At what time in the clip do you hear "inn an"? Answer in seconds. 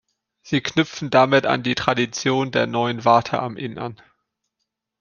3.55-4.01